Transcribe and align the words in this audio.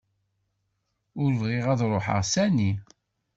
Ur 1.21 1.31
bɣiɣ 1.39 1.65
ad 1.73 1.81
ruḥeɣ 1.91 2.21
sani. 2.33 2.71